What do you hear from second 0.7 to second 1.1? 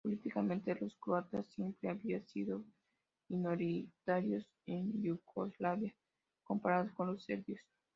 los